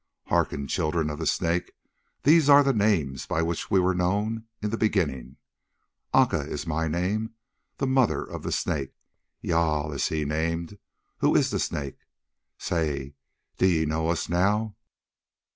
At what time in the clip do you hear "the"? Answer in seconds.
1.19-1.27, 2.63-2.73, 4.71-4.75, 7.77-7.85, 8.41-8.51, 11.51-11.59